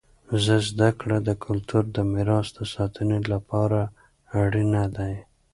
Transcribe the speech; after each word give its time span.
زده 0.67 0.89
کړه 0.99 1.17
د 1.27 1.29
کلتور 1.45 1.83
د 1.95 1.97
میراث 2.11 2.47
د 2.57 2.59
ساتنې 2.73 3.19
لپاره 3.31 3.79
اړینه 4.41 4.83
دی. 4.97 5.13